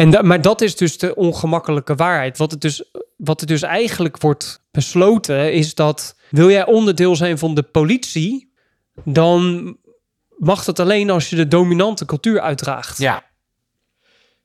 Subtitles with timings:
[0.00, 2.38] En maar dat is dus de ongemakkelijke waarheid.
[2.38, 2.84] Wat het, dus,
[3.16, 6.16] wat het dus eigenlijk wordt besloten is dat...
[6.30, 8.52] wil jij onderdeel zijn van de politie...
[9.04, 9.76] dan
[10.36, 12.98] mag dat alleen als je de dominante cultuur uitdraagt.
[12.98, 13.24] Ja.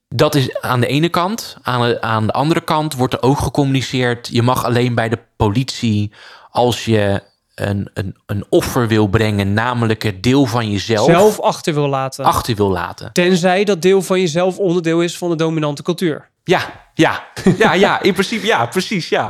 [0.09, 1.57] Dat is aan de ene kant.
[1.61, 4.27] Aan de, aan de andere kant wordt er ook gecommuniceerd...
[4.31, 6.11] je mag alleen bij de politie
[6.49, 7.21] als je
[7.55, 9.53] een, een, een offer wil brengen...
[9.53, 12.25] namelijk het deel van jezelf Zelf achter wil laten.
[12.25, 13.11] achter wil laten.
[13.11, 16.29] Tenzij dat deel van jezelf onderdeel is van de dominante cultuur.
[16.43, 16.61] Ja,
[16.93, 17.23] ja,
[17.57, 19.29] ja, ja, in principe ja, precies, ja.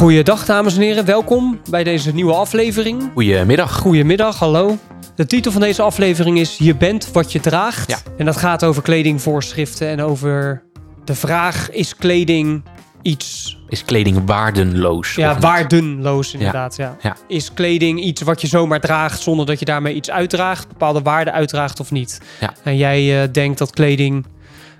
[0.00, 3.10] Goeiedag dames en heren, welkom bij deze nieuwe aflevering.
[3.12, 3.76] Goedemiddag.
[3.76, 4.78] Goedemiddag, hallo.
[5.14, 7.90] De titel van deze aflevering is Je bent wat je draagt.
[7.90, 7.98] Ja.
[8.18, 10.62] En dat gaat over kledingvoorschriften en over
[11.04, 12.62] de vraag, is kleding
[13.02, 15.14] iets Is kleding waardenloos?
[15.14, 16.76] ja, waardenloos inderdaad?
[16.76, 16.96] Ja.
[17.00, 17.16] Ja.
[17.28, 21.32] Is kleding iets wat je zomaar draagt zonder dat je daarmee iets uitdraagt, bepaalde waarden
[21.32, 22.20] uitdraagt of niet?
[22.40, 22.52] Ja.
[22.64, 24.26] En jij eh, denkt dat kleding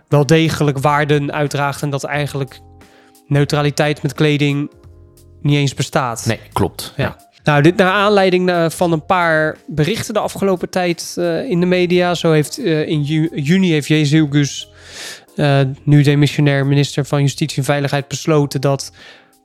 [0.09, 2.61] wel degelijk waarden uitdraagt en dat eigenlijk
[3.27, 4.71] neutraliteit met kleding
[5.43, 6.27] niet eens bestaat.
[6.27, 6.93] Nee, klopt.
[6.97, 7.17] Ja.
[7.45, 11.67] Nou, dit naar aanleiding eh, van een paar berichten de afgelopen tijd eh, in de
[11.67, 12.15] media.
[12.15, 14.71] Zo heeft eh, in ju- juni heeft Jezus,
[15.37, 18.93] eh nu demissionair minister van Justitie en Veiligheid, besloten dat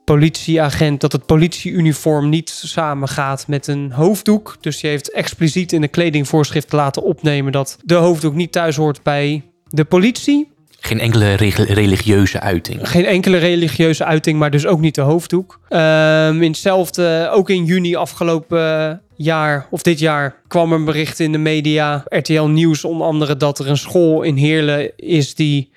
[0.04, 4.56] politieagent, dat het politieuniform niet samengaat met een hoofddoek.
[4.60, 9.02] Dus die heeft expliciet in de kledingvoorschrift laten opnemen dat de hoofddoek niet thuis hoort
[9.02, 10.54] bij de politie.
[10.80, 12.88] Geen enkele religieuze uiting.
[12.88, 15.60] Geen enkele religieuze uiting, maar dus ook niet de hoofddoek.
[15.68, 21.32] Ehm, in hetzelfde, ook in juni afgelopen jaar, of dit jaar, kwam een bericht in
[21.32, 25.70] de media, RTL Nieuws onder andere, dat er een school in Heerlen is die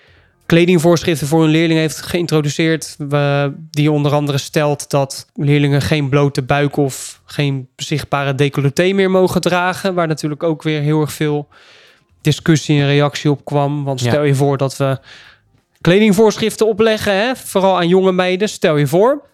[0.45, 2.95] kledingvoorschriften voor hun leerlingen heeft geïntroduceerd.
[2.97, 9.11] We- die onder andere stelt dat leerlingen geen blote buik of geen zichtbare decolleté meer
[9.11, 9.93] mogen dragen.
[9.93, 11.47] Waar natuurlijk ook weer heel erg veel
[12.21, 13.83] discussie en reactie op kwam.
[13.83, 14.09] Want Ja.
[14.09, 14.99] stel je voor dat we
[15.81, 17.35] kledingvoorschriften opleggen, hè?
[17.35, 19.27] vooral aan jonge meiden, stel je voor.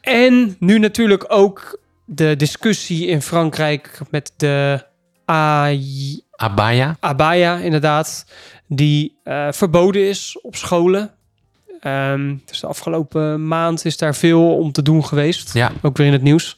[0.00, 4.84] En nu natuurlijk ook de discussie in Frankrijk met de
[5.24, 6.96] AI Abaya?
[7.00, 8.24] abaya, inderdaad,
[8.66, 11.10] die eh, verboden is op scholen.
[11.80, 15.54] Ehm, dus de afgelopen maand is daar veel om te doen geweest.
[15.54, 15.72] Ja.
[15.82, 16.56] Ook weer in het nieuws.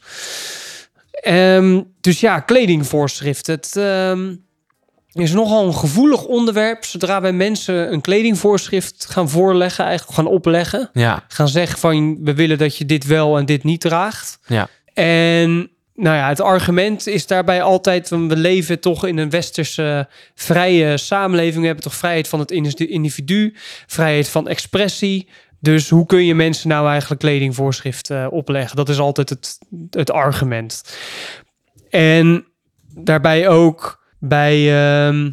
[1.11, 3.55] Ehm, dus ja, kledingvoorschriften.
[3.55, 4.35] Het ehm,
[5.13, 6.85] is nogal een gevoelig onderwerp.
[6.85, 10.91] Zodra wij mensen een kledingvoorschrift gaan voorleggen, eigenlijk gaan opleggen.
[10.93, 14.39] Ja, Gaan zeggen van, we willen dat je dit wel en dit niet draagt.
[14.47, 14.69] ja.
[14.95, 20.97] En nou ja, het argument is daarbij altijd: we leven toch in een westerse vrije
[20.97, 21.61] samenleving.
[21.61, 23.55] We hebben toch vrijheid van het individu,
[23.87, 25.29] vrijheid van expressie.
[25.59, 28.77] Dus hoe kun je mensen nou eigenlijk kledingvoorschriften eh, opleggen?
[28.77, 29.59] Dat is altijd het,
[29.91, 30.83] het argument.
[31.91, 32.47] En
[32.95, 35.31] daarbij ook bij ehm,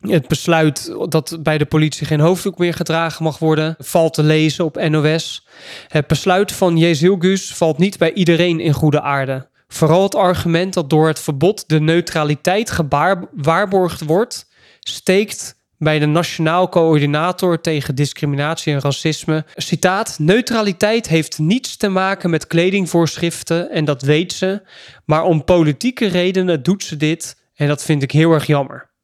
[0.00, 4.64] het besluit dat bij de politie geen hoofddoek meer gedragen mag worden, valt te lezen
[4.64, 5.46] op NOS.
[5.88, 9.48] Het besluit van Jezilgus valt niet bij iedereen in goede aarde.
[9.68, 14.48] Vooral het argument dat door het verbod de neutraliteit gewaarborgd wordt,
[14.80, 19.44] steekt bij de Nationaal Coördinator tegen Discriminatie en Racisme.
[19.54, 24.62] Citaat: Neutraliteit heeft niets te maken met kledingvoorschriften en dat weet ze,
[25.04, 28.94] maar om politieke redenen doet ze dit en dat vind ik heel erg jammer.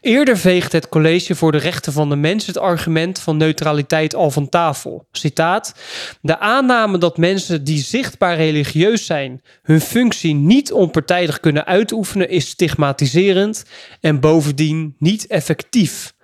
[0.00, 4.30] Eerder veegt het College voor de Rechten van de Mens het argument van neutraliteit al
[4.30, 5.06] van tafel.
[5.12, 5.74] Citaat:
[6.20, 12.48] De aanname dat mensen die zichtbaar religieus zijn hun functie niet onpartijdig kunnen uitoefenen is
[12.48, 13.64] stigmatiserend
[14.00, 16.14] en bovendien niet effectief,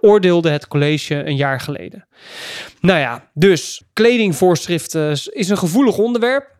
[0.00, 2.06] oordeelde het college een jaar geleden.
[2.80, 6.57] Nou ja, dus kledingvoorschriften is een gevoelig onderwerp.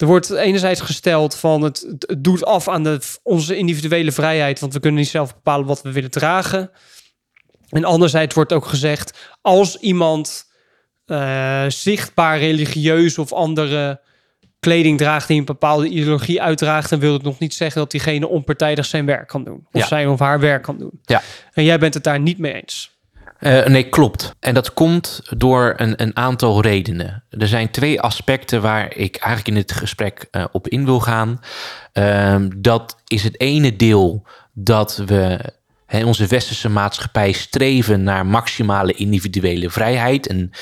[0.00, 4.72] Er wordt enerzijds gesteld van het, het doet af aan de, onze individuele vrijheid, want
[4.72, 6.70] we kunnen niet zelf bepalen wat we willen dragen.
[7.68, 10.46] En anderzijds wordt ook gezegd, als iemand
[11.06, 14.00] eh, zichtbaar religieus of andere
[14.60, 18.28] kleding draagt die een bepaalde ideologie uitdraagt, dan wil het nog niet zeggen dat diegene
[18.28, 19.66] onpartijdig zijn werk kan doen.
[19.72, 19.86] Of Ja.
[19.86, 21.00] zijn of haar werk kan doen.
[21.02, 21.22] Ja.
[21.52, 22.98] En jij bent het daar niet mee eens.
[23.40, 24.34] Eh, nee, klopt.
[24.40, 27.24] En dat komt door een, een aantal redenen.
[27.30, 31.40] Er zijn twee aspecten waar ik eigenlijk in dit gesprek eh, op in wil gaan.
[31.92, 35.52] Ehm, dat is het ene deel dat we
[35.88, 40.26] in onze westerse maatschappij streven naar maximale individuele vrijheid.
[40.26, 40.52] En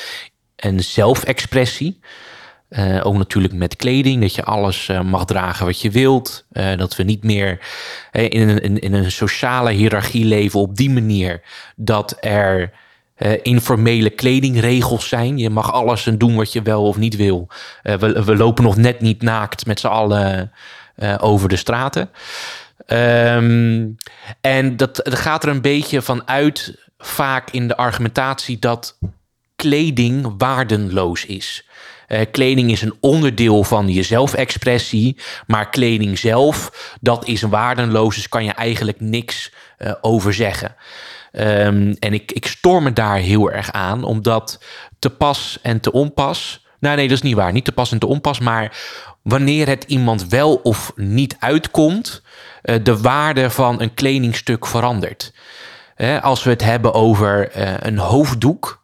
[0.59, 2.01] en zelfexpressie.
[2.71, 6.45] Uh, ook natuurlijk met kleding, dat je alles uh, mag dragen wat je wilt.
[6.53, 7.59] Uh, dat we niet meer
[8.13, 11.41] in, een, in een sociale hiërarchie leven op die manier
[11.77, 12.71] dat er
[13.43, 15.39] informele kledingregels zijn.
[15.39, 17.49] Je mag alles en doen wat je wel of niet wil.
[17.83, 20.53] We, we, lopen nog net niet naakt met z'n allen
[21.21, 22.11] over de straten.
[22.87, 23.97] Um,
[24.41, 28.99] en dat, dat gaat er een beetje van uit, vaak in de argumentatie, dat
[29.57, 31.68] kleding waardenloos is.
[32.09, 35.17] Uh, kleding is een onderdeel van je zelfexpressie,
[35.47, 36.71] maar kleding zelf,
[37.01, 40.75] dat is waardenloos, dus kan je eigenlijk niks uh, over zeggen.
[41.33, 44.65] Um, en ik, ik storm me daar heel erg aan, omdat
[44.99, 46.67] te pas en te onpas.
[46.81, 47.53] Nou, nee, dat is niet waar.
[47.53, 48.77] Niet te pas en te onpas, maar
[49.23, 52.23] wanneer het iemand wel of niet uitkomt,
[52.63, 55.33] uh, de waarde van een kledingstuk verandert.
[56.21, 57.51] als we het hebben over
[57.87, 58.78] een hoofddoek,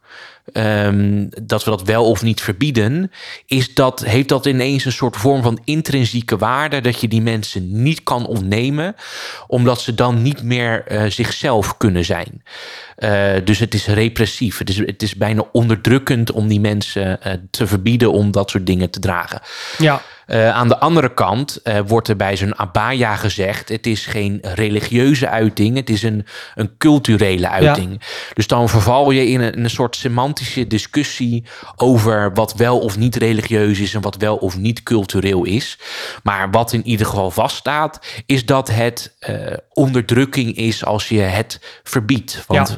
[0.57, 3.11] um, dat we dat wel of niet verbieden,
[3.45, 7.83] is dat, heeft dat ineens een soort vorm van intrinsieke waarde dat je die mensen
[7.83, 8.95] niet kan ontnemen,
[9.47, 12.43] omdat ze dan niet meer uh, zichzelf kunnen zijn.
[12.97, 14.57] Uh, dus het is repressief.
[14.57, 18.65] Het is, het is bijna onderdrukkend om die mensen uh, te verbieden om dat soort
[18.65, 19.41] dingen te dragen.
[19.77, 20.01] Ja.
[20.27, 24.39] Uh, aan de andere kant uh, wordt er bij zo'n abaya gezegd: het is geen
[24.41, 26.25] religieuze uiting, het is een,
[26.55, 27.91] een culturele uiting.
[27.91, 28.07] Ja.
[28.33, 31.43] Dus dan verval je in een, in een, soort semantische discussie
[31.75, 35.79] over wat wel of niet religieus is en wat wel of niet cultureel is.
[36.23, 41.79] Maar wat in ieder geval vaststaat, is dat het uh, onderdrukking is als je het
[41.83, 42.43] verbiedt.
[42.47, 42.77] Want ja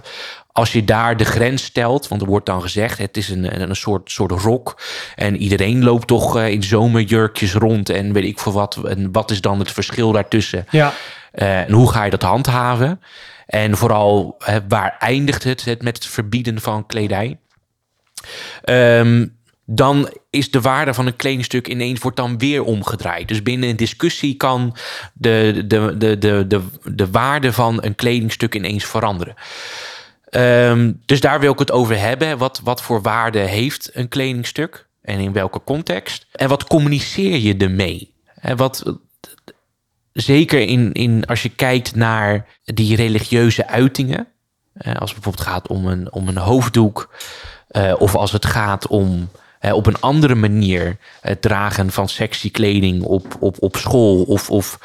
[0.57, 3.75] als je daar de grens stelt, want er wordt dan gezegd, het is een, een
[3.75, 4.81] soort, soort rok.
[5.15, 8.75] En iedereen loopt toch uh, in zomerjurkjes rond en weet ik voor wat.
[8.85, 10.65] En wat is dan het verschil daartussen?
[10.69, 10.93] Ja.
[11.33, 13.01] Uh, en hoe ga je dat handhaven?
[13.45, 14.37] En vooral,
[14.67, 17.39] waar eindigt het, het met het verbieden van kledij?
[18.65, 23.27] Um, dan is de waarde van een kledingstuk ineens wordt dan weer omgedraaid.
[23.27, 24.75] Dus binnen een discussie kan
[25.13, 29.35] de, de, de, de, de, de waarde van een kledingstuk ineens veranderen.
[30.31, 32.37] Um, dus daar wil ik het over hebben.
[32.37, 36.25] Wat, wat voor waarde heeft een kledingstuk en in welke context?
[36.31, 38.13] En wat communiceer je ermee?
[38.35, 38.97] En wat,
[40.13, 44.27] zeker in, in, als je kijkt naar die religieuze uitingen,
[44.77, 47.15] als het bijvoorbeeld gaat om een, om een hoofddoek,
[47.71, 49.29] uh, of als het gaat om
[49.71, 54.79] op een andere manier het dragen van sexy kleding op, op, op school of, of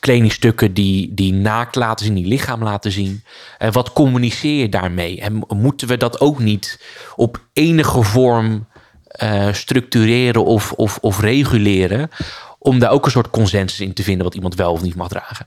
[0.00, 3.22] kledingstukken die, die naakt laten zien, die lichaam laten zien.
[3.58, 5.20] En wat communiceer je daarmee?
[5.20, 6.80] En moeten we dat ook niet
[7.16, 8.66] op enige vorm
[9.22, 12.10] uh, structureren of, of, of reguleren?
[12.58, 15.08] Om daar ook een soort consensus in te vinden wat iemand wel of niet mag
[15.08, 15.46] dragen.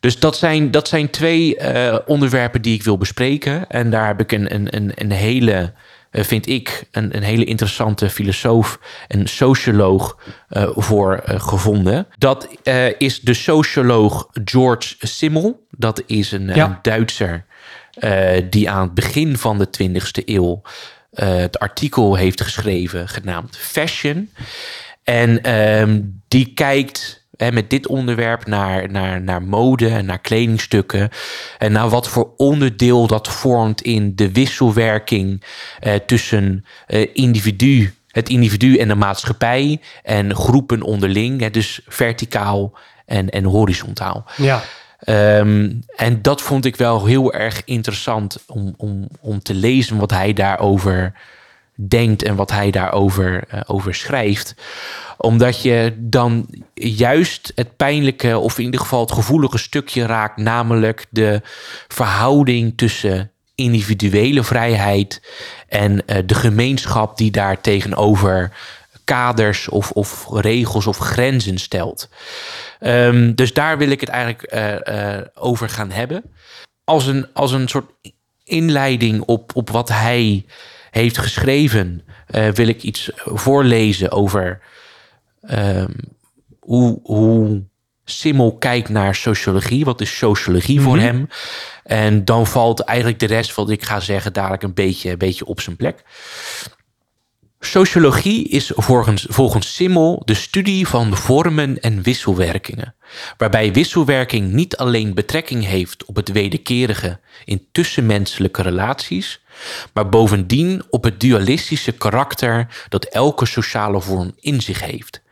[0.00, 3.68] Dus dat zijn, dat zijn twee uh, onderwerpen die ik wil bespreken.
[3.68, 5.72] En daar heb ik een, een, een, hele
[6.12, 8.78] vind ik een, een, hele interessante filosoof
[9.08, 10.18] en socioloog
[10.50, 12.06] uh, voor uh, gevonden.
[12.18, 12.48] Dat
[12.98, 15.66] is de socioloog George Simmel.
[15.70, 16.64] Dat is een, ja.
[16.64, 17.44] een Duitser
[18.50, 20.62] die aan het begin van de 20e eeuw
[21.14, 24.30] het artikel heeft geschreven genaamd Fashion.
[25.04, 31.08] En um, die kijkt met dit onderwerp naar, naar, naar mode en naar kledingstukken.
[31.58, 35.44] En naar wat voor onderdeel dat vormt in de wisselwerking
[35.78, 39.80] eh, tussen eh, individu, het individu en de maatschappij.
[40.02, 41.40] En groepen onderling.
[41.40, 44.24] Hè, dus verticaal en, en horizontaal.
[44.36, 44.62] Ja.
[45.06, 50.10] Um, en dat vond ik wel heel erg interessant om, om, om te lezen wat
[50.10, 51.12] hij daarover
[51.88, 54.54] denkt en wat hij daarover uh, over schrijft
[55.22, 61.06] omdat je dan juist het pijnlijke, of in ieder geval het gevoelige stukje raakt, namelijk
[61.10, 61.40] de
[61.88, 65.22] verhouding tussen individuele vrijheid
[65.68, 68.52] en uh, de gemeenschap die daar tegenover
[69.04, 72.08] kaders of, of regels of grenzen stelt.
[72.80, 74.54] Um, dus daar wil ik het eigenlijk
[74.88, 76.22] uh, over gaan hebben.
[76.84, 77.90] Als een, als een soort
[78.44, 80.44] inleiding op, op wat hij
[80.90, 82.02] heeft geschreven,
[82.54, 84.60] wil ik iets voorlezen over
[85.50, 85.94] um,
[86.60, 87.62] hoe, hoe
[88.04, 89.84] Simmel kijkt naar sociologie.
[89.84, 91.04] Wat is sociologie voor mhm.
[91.04, 91.28] hem?
[91.84, 95.44] En dan valt eigenlijk de rest wat ik ga zeggen dadelijk een beetje, een beetje
[95.44, 96.04] op zijn plek.
[97.64, 102.94] Sociologie is volgens, volgens Simmel de studie van vormen en wisselwerkingen,
[103.36, 109.44] waarbij wisselwerking niet alleen betrekking heeft op het wederkerige in tussenmenselijke relaties,
[109.92, 115.22] maar bovendien op het dualistische karakter dat elke sociale vorm in zich heeft.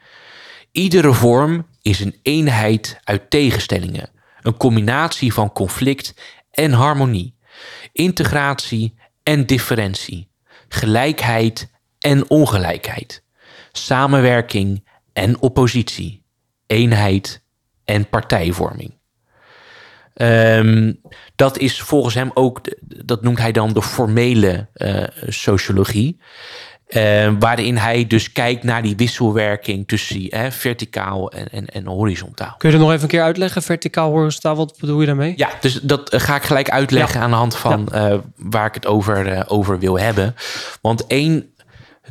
[0.73, 4.11] Iedere vorm is een eenheid uit tegenstellingen,
[4.43, 6.15] een combinatie van conflict
[6.51, 7.35] en harmonie,
[7.93, 10.29] integratie en differentie,
[10.69, 13.23] gelijkheid en ongelijkheid,
[13.73, 16.25] samenwerking en oppositie,
[16.67, 17.43] eenheid
[17.85, 18.99] en partijvorming.
[20.15, 20.93] Ehm,
[21.37, 22.61] dat is volgens hem ook,
[23.05, 26.21] dat noemt hij dan de formele uh, sociologie.
[26.89, 32.55] Uh, waarin hij dus kijkt naar die wisselwerking tussen hè, verticaal en, en, en, horizontaal.
[32.59, 33.63] Kun je dat nog even een keer uitleggen?
[33.63, 35.33] Verticaal, horizontaal, wat bedoel je daarmee?
[35.37, 38.11] Ja, dus dat ga ik gelijk uitleggen aan de hand van ja.
[38.11, 40.35] uh, waar ik het over, over wil hebben.
[40.81, 41.50] Want één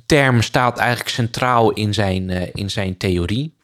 [0.09, 3.55] term staat eigenlijk centraal in zijn, in zijn theorie.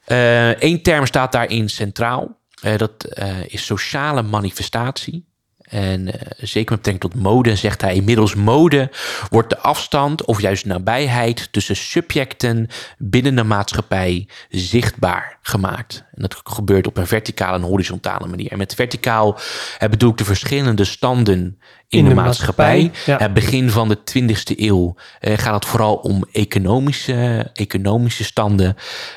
[0.60, 2.38] Eén term staat daarin centraal.
[2.64, 3.08] Uh, dat
[3.48, 5.26] is sociale manifestatie.
[5.66, 8.90] En uh, zeker met betrekking tot mode zegt hij: inmiddels mode
[9.30, 12.68] wordt de afstand of juist nabijheid tussen subjecten
[12.98, 16.04] binnen de maatschappij zichtbaar gemaakt.
[16.14, 18.52] En dat gebeurt op een verticale en horizontale manier.
[18.52, 19.38] En met verticaal
[19.84, 22.84] uh, bedoel ik de verschillende standen in, in de, de, maatschappij.
[22.84, 23.28] maatschappij.
[23.28, 23.34] Ja.
[23.34, 28.76] Begin van de 20e eeuw uh, gaat het vooral om economische, economische standen.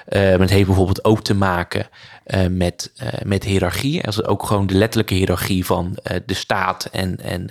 [0.09, 1.87] het heeft bijvoorbeeld ook te maken
[2.35, 4.05] uh, met, uh, met hiërarchie.
[4.05, 7.49] Als ook gewoon de letterlijke hiërarchie van uh, de staat en, en,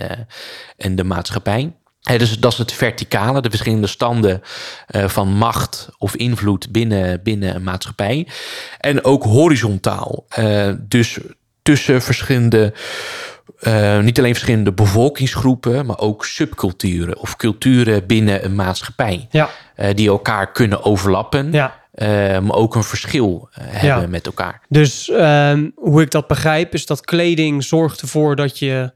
[0.78, 1.74] en de maatschappij.
[2.02, 4.42] He, dus dat is het verticale, de verschillende standen
[4.88, 8.28] van macht of invloed binnen, binnen een maatschappij.
[8.80, 10.26] En ook horizontaal,
[10.80, 11.18] dus
[11.62, 12.74] tussen verschillende
[13.62, 19.28] uh, niet alleen verschillende bevolkingsgroepen, maar ook subculturen of culturen binnen een maatschappij.
[19.32, 19.50] Ja.
[19.94, 21.52] Die elkaar kunnen overlappen.
[21.52, 21.86] Ja.
[22.02, 22.08] Uh,
[22.40, 24.08] maar ook een verschil hebben ja.
[24.08, 24.62] met elkaar.
[24.70, 28.94] Dus um, hoe ik dat begrijp, is dat kleding zorgt ervoor dat je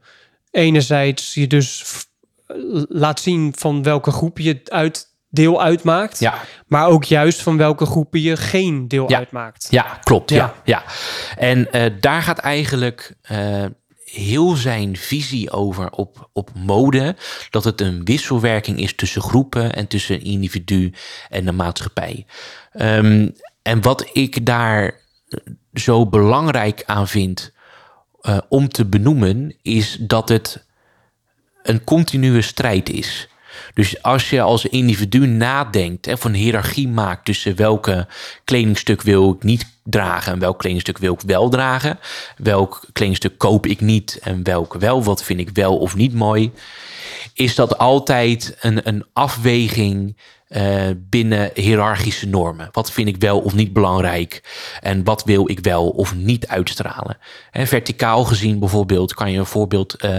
[0.50, 1.84] enerzijds je dus
[2.88, 6.18] laat zien van welke groep je uit deel uitmaakt.
[6.18, 6.34] Ja.
[6.66, 9.18] Maar ook juist van welke groepen je geen deel ja.
[9.18, 9.66] uitmaakt.
[9.70, 10.30] Ja, klopt.
[10.30, 10.36] Ja.
[10.36, 10.52] ja.
[10.64, 10.82] ja.
[11.36, 13.64] En uh, daar gaat eigenlijk uh,
[14.12, 17.16] heel zijn visie over op, op mode.
[17.50, 20.92] Dat het een wisselwerking is tussen groepen en tussen individu
[21.28, 22.26] en de maatschappij.
[22.72, 25.00] Um, en wat ik daar
[25.74, 27.52] zo belangrijk aan vind
[28.22, 30.64] uh, om te benoemen, is dat het
[31.62, 33.28] een continue strijd is.
[33.74, 38.06] Dus als je als individu nadenkt en van hiërarchie maakt tussen welke
[38.44, 41.98] kledingstuk wil ik niet dragen en welk kledingstuk wil ik wel dragen,
[42.36, 46.52] welk kledingstuk koop ik niet en welk wel, wat vind ik wel of niet mooi,
[47.34, 50.16] is dat altijd een, een afweging
[50.56, 52.68] uh, binnen hiërarchische normen.
[52.72, 54.42] Wat vind ik wel of niet belangrijk?
[54.80, 57.18] En wat wil ik wel of niet uitstralen?
[57.50, 60.10] En verticaal gezien bijvoorbeeld kan je een voorbeeld, uh,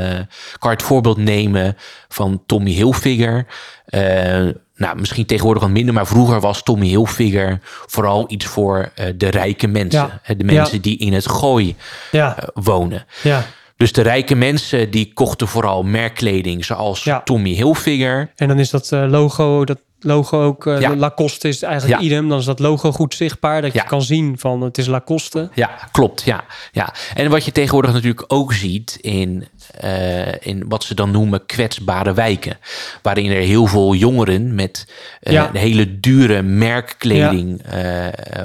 [0.60, 3.46] kan je het voorbeeld nemen van Tommy Hilfiger.
[3.90, 9.30] Uh, nou, misschien tegenwoordig wat minder, maar vroeger was Tommy Hilfiger vooral iets voor de
[9.30, 10.22] rijke mensen.
[10.24, 10.34] Ja.
[10.34, 10.82] De mensen Ja.
[10.82, 11.76] die in het gooi
[12.12, 12.50] Ja.
[12.54, 13.06] wonen.
[13.24, 13.46] ja.
[13.84, 17.22] Dus de rijke mensen die kochten vooral merkkleding zoals Ja.
[17.22, 18.32] Tommy Hilfiger.
[18.36, 20.90] En dan is dat eh, logo, dat logo ook, Ja.
[20.90, 22.08] de Lacoste is eigenlijk Ja.
[22.08, 22.30] idem.
[22.30, 23.82] Dan is dat logo goed zichtbaar, dat Ja.
[23.82, 25.50] je kan zien van het is Lacoste.
[25.54, 26.22] Ja, klopt.
[26.24, 26.94] Ja, ja.
[27.16, 29.48] En wat je tegenwoordig natuurlijk ook ziet in,
[29.80, 32.58] eh, in wat ze dan noemen kwetsbare wijken.
[33.02, 34.88] Waarin er heel veel jongeren met
[35.20, 37.62] eh, hele dure merkkleding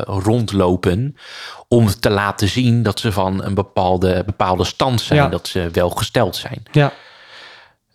[0.06, 1.16] rondlopen.
[1.68, 5.18] Om te laten zien dat ze van een bepaalde, bepaalde stand zijn.
[5.20, 5.28] Ja.
[5.28, 6.62] Dat ze wel gesteld zijn.
[6.72, 6.92] Ja,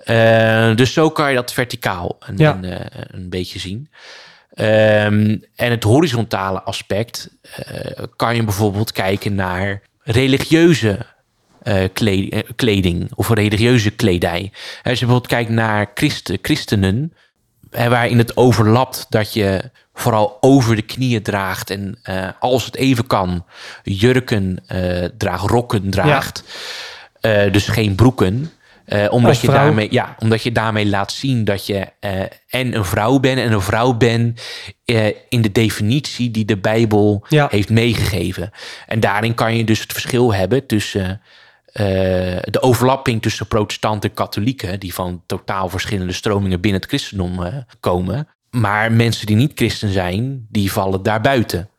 [0.04, 2.54] Eh, dus zo kan je dat verticaal een, Ja.
[2.56, 3.90] een, eh, een beetje zien.
[4.54, 10.98] Ehm, en het horizontale aspect eh, kan je bijvoorbeeld kijken naar religieuze
[11.94, 14.52] kle- eh, kleding of religieuze kledij.
[14.84, 17.14] Als je bijvoorbeeld kijkt naar christen, christenen,
[17.72, 22.00] waarin het overlapt dat je vooral over de knieën draagt en
[22.40, 23.46] als het even kan,
[23.84, 24.64] jurken
[25.18, 26.44] draagt, rokken draagt.
[27.52, 28.52] Dus geen broeken.
[28.86, 32.86] Eh, omdat, je daarmee, ja, omdat je daarmee laat zien dat je eh, en een
[32.86, 33.40] vrouw bent.
[33.40, 34.42] En een vrouw bent
[34.86, 37.48] eh, in de definitie die de Bijbel Ja.
[37.52, 38.52] heeft meegegeven.
[38.88, 41.22] En daarin kan je dus het verschil hebben tussen
[42.46, 48.28] de overlapping tussen protestanten en katholieken, die van totaal verschillende stromingen binnen het christendom komen.
[48.50, 51.70] Maar mensen die niet christen zijn, die vallen daarbuiten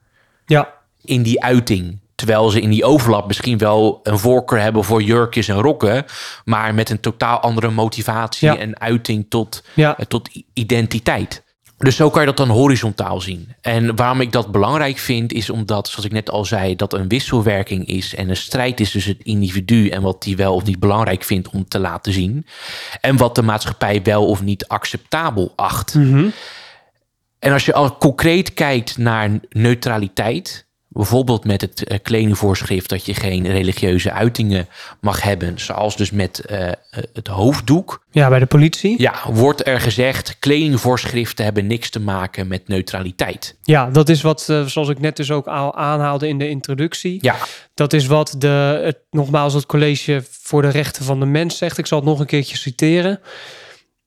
[0.46, 1.98] ja, in die uiting.
[2.24, 6.04] Terwijl ze in die overlap misschien wel een voorkeur hebben voor jurkjes en rokken,
[6.44, 8.56] maar met een totaal andere motivatie Ja.
[8.56, 11.42] en uiting tot, ja, eh, tot identiteit.
[11.78, 13.54] Dus zo kan je dat dan horizontaal zien.
[13.60, 17.08] En waarom ik dat belangrijk vind, is omdat, zoals ik net al zei, dat een
[17.08, 20.78] wisselwerking is en een strijd is tussen het individu en wat hij wel of niet
[20.80, 22.46] belangrijk vindt om te laten zien.
[23.00, 25.94] En wat de maatschappij wel of niet acceptabel acht.
[25.94, 26.26] Mhm.
[27.38, 33.14] En als je al concreet kijkt naar neutraliteit, Bijvoorbeeld met het uh, kledingvoorschrift dat je
[33.14, 34.68] geen religieuze uitingen
[35.00, 36.70] mag hebben, zoals dus met uh,
[37.12, 38.04] het hoofddoek.
[38.10, 38.94] Ja, bij de politie.
[39.02, 43.56] Ja, wordt er gezegd, kledingvoorschriften hebben niks te maken met neutraliteit.
[43.62, 47.18] Ja, dat is wat, uh, zoals ik net dus ook al aanhaalde in de introductie.
[47.20, 47.36] Ja.
[47.74, 51.78] Dat is wat de, het, nogmaals het College voor de Rechten van de Mens zegt.
[51.78, 53.20] Ik zal het nog een keertje citeren.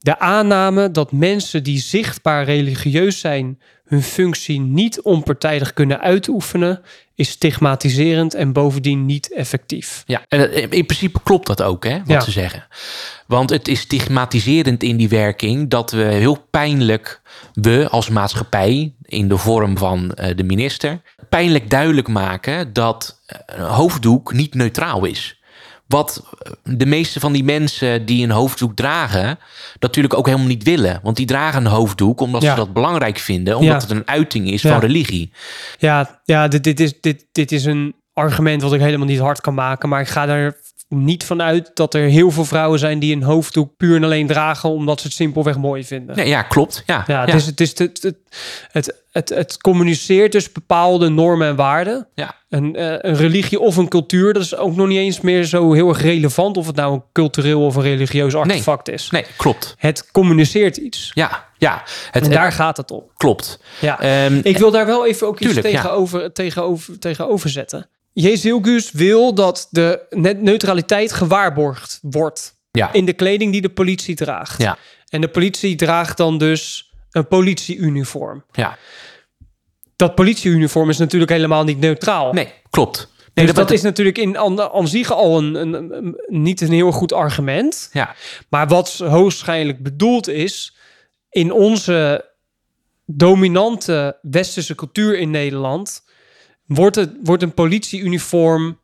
[0.08, 6.82] De aanname dat mensen die zichtbaar religieus zijn hun functie niet onpartijdig kunnen uitoefenen,
[7.16, 10.04] is stigmatiserend en bovendien niet effectief.
[10.06, 12.20] Ja, en in principe klopt dat ook, hè, wat ja.
[12.20, 12.68] ze zeggen.
[13.26, 17.22] Want het is stigmatiserend in die werking dat we heel pijnlijk,
[17.54, 23.66] we als maatschappij, in de vorm van uh, de minister, pijnlijk duidelijk maken dat een
[23.66, 25.37] hoofddoek niet neutraal is.
[25.88, 26.24] Wat
[26.64, 29.40] de meeste van die mensen die een hoofddoek dragen,
[29.80, 31.00] natuurlijk ook helemaal niet willen.
[31.04, 32.50] Want die dragen een hoofddoek omdat Ja.
[32.50, 33.88] ze dat belangrijk vinden, omdat Ja.
[33.88, 34.72] het een uiting is Ja.
[34.72, 35.32] van religie.
[35.78, 39.42] Ja, ja dit, dit, is, dit, dit is een argument wat ik helemaal niet hard
[39.42, 39.90] kan maken.
[39.90, 40.58] Maar ik ga er
[40.90, 44.28] niet van uit dat er heel veel vrouwen zijn die een hoofddoek puur en alleen
[44.28, 46.16] dragen omdat ze het simpelweg mooi vinden.
[46.16, 46.84] Nee, ja, klopt.
[46.86, 48.16] Ja, Ja, het, Is, het, is het, het,
[48.72, 52.08] het, het, het communiceert dus bepaalde normen en waarden.
[52.16, 52.36] Ja.
[52.50, 55.74] Een, eh, een religie of een cultuur, dat is ook nog niet eens meer zo
[55.74, 59.10] heel erg relevant of het nou een cultureel of een religieus artefact is.
[59.10, 59.76] Nee, klopt.
[59.78, 61.12] Het communiceert iets.
[61.14, 61.82] Ja, ja.
[61.86, 63.04] Het, En het- daar gaat het om.
[63.18, 63.60] klopt.
[63.80, 64.00] Ja.
[64.00, 65.82] Ehm, Ik wil daar wel even ook iets Tuurlijk, ja.
[65.82, 67.90] tegenover, tegenover, tegenover zetten.
[68.22, 70.06] Jezus wil dat de
[70.38, 74.62] neutraliteit gewaarborgd wordt ja, in de kleding die de politie draagt.
[74.62, 74.78] ja,
[75.10, 78.46] En de politie draagt dan dus een politieuniform.
[78.52, 78.78] ja.
[79.96, 82.34] Dat politieuniform is natuurlijk helemaal niet neutraal.
[82.34, 82.98] Nee, klopt.
[82.98, 86.92] dus Nee, dat, is natuurlijk in aan zich al een, een, een- niet een heel
[86.92, 87.90] goed argument.
[87.94, 88.16] Ja,
[88.50, 90.76] Maar wat hoogstwaarschijnlijk bedoeld is,
[91.30, 92.26] in onze
[93.06, 96.04] dominante westerse cultuur in Nederland,
[96.68, 98.80] wordt, het, wordt een politieuniform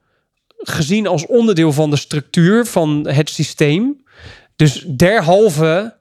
[0.57, 4.03] gezien als onderdeel van de structuur van het systeem.
[4.55, 5.95] Dus derhalve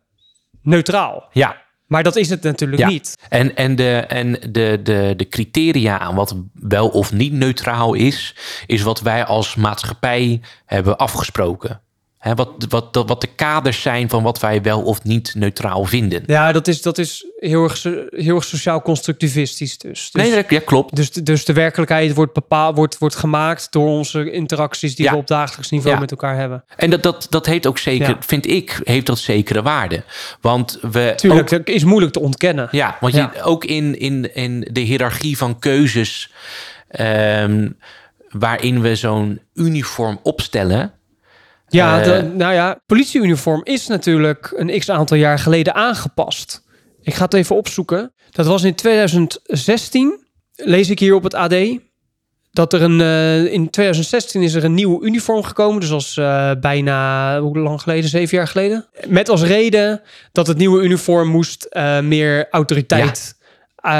[0.62, 1.28] neutraal.
[1.32, 1.60] ja.
[1.86, 2.88] Maar dat is het natuurlijk Ja.
[2.88, 3.18] niet.
[3.28, 8.34] En, en, de, en de, de, de criteria aan wat wel of niet neutraal is,
[8.66, 11.80] is wat wij als maatschappij hebben afgesproken.
[12.22, 16.22] Hè, wat, wat, wat de kaders zijn van wat wij wel of niet neutraal vinden.
[16.26, 20.10] Ja, dat is, dat is heel, erg, heel erg sociaal constructivistisch dus.
[20.10, 20.96] dus nee, dat ja, klopt.
[20.96, 25.10] Dus, de- dus de werkelijkheid wordt, bepaald, wordt, wordt gemaakt door onze interacties die Ja.
[25.12, 26.00] we op dagelijks niveau Ja.
[26.00, 26.64] met elkaar hebben.
[26.76, 30.02] En dat, dat, dat heeft ook zeker, vind ik, heeft dat zekere waarde.
[30.40, 31.12] Want we.
[31.16, 32.68] Tuurlijk, ook- dat is moeilijk te ontkennen.
[32.70, 33.14] ja, want.
[33.14, 36.32] Je, ook in, in, in de hiërarchie van keuzes,
[36.88, 37.68] ehm,
[38.30, 40.92] waarin we zo'n uniform opstellen.
[41.72, 42.04] Ja, Eh.
[42.04, 46.62] de- nou ja, politieuniform is natuurlijk een x aantal jaar geleden aangepast.
[47.02, 48.12] Ik ga het even opzoeken.
[48.30, 51.54] Dat was in 2016, lees ik hier op het AD.
[52.50, 55.80] Dat er een, eh, in 2016 is er een nieuw uniform gekomen.
[55.80, 58.08] Dus als eh, bijna, hoe lang geleden?
[58.10, 58.86] Zeven jaar geleden.
[59.06, 60.00] Met als reden
[60.32, 61.66] dat het nieuwe uniform moest
[62.02, 63.34] meer autoriteit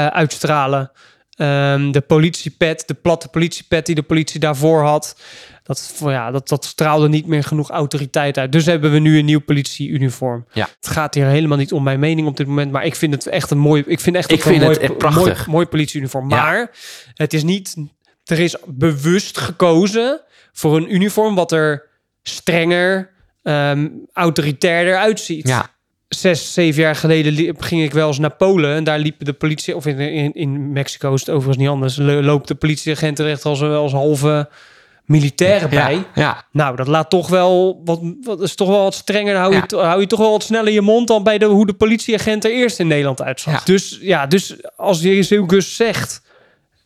[0.09, 0.91] uitstralen.
[1.33, 5.15] Ehm, de politiepet, de platte politiepet die de politie daarvoor had.
[5.63, 8.51] Dat, ja, dat, dat straalde niet meer genoeg autoriteit uit.
[8.51, 10.45] Dus hebben we nu een nieuw politieuniform.
[10.53, 10.67] Ja.
[10.79, 12.71] Het gaat hier helemaal niet om mijn mening op dit moment.
[12.71, 13.83] Maar ik vind het echt een mooi.
[13.87, 15.23] Ik vind echt Ik een mooi, het prachtig.
[15.23, 16.29] Mooi, mooi politieuniform.
[16.29, 16.35] Ja.
[16.35, 16.71] Maar
[17.13, 17.75] het is niet.
[18.23, 20.21] Er is bewust gekozen
[20.53, 21.87] voor een uniform wat er
[22.21, 23.09] strenger,
[23.43, 25.69] ehm autoritairder uitziet Ja,
[26.07, 28.75] zes, zeven jaar geleden liep- ging ik wel eens naar Polen.
[28.75, 31.97] En daar liepen de politie, of in, in, in Mexico is het overigens niet anders,
[31.97, 34.49] lo- loopt de politieagent er echt als, als halve
[35.05, 35.93] militairen bij.
[35.93, 39.35] ja, ja, Nou, dat laat toch wel wat, wat is toch wel wat strenger.
[39.35, 39.63] Hou, Ja.
[39.67, 42.43] je, hou je toch wel wat sneller je mond dan bij de, hoe de politieagent
[42.45, 43.63] er eerst in Nederland uitzag.
[43.63, 46.21] Dus ja, dus als Jezus zegt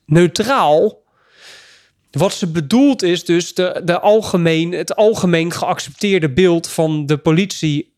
[0.06, 1.06] neutraal.
[2.12, 7.96] Wat ze bedoelt is dus de, de algemeen, het algemeen geaccepteerde beeld van de politie